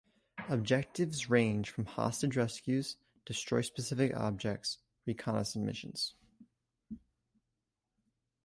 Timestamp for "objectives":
0.49-1.29